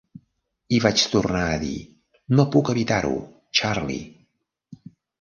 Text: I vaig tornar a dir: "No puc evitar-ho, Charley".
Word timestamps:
I 0.77 0.79
vaig 0.85 1.03
tornar 1.11 1.43
a 1.51 1.59
dir: 1.65 1.75
"No 2.39 2.49
puc 2.57 2.75
evitar-ho, 2.77 3.15
Charley". 3.63 4.05